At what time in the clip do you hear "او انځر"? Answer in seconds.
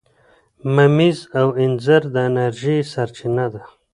1.39-2.01